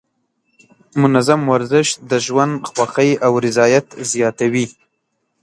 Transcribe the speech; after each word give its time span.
منظم 1.01 1.41
ورزش 1.53 1.87
د 2.09 2.11
ژوند 2.25 2.53
خوښۍ 2.71 3.11
او 3.25 3.31
رضایت 3.45 3.85
زیاتوي. 4.11 4.65